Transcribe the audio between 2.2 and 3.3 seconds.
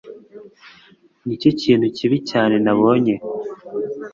cyane nabonye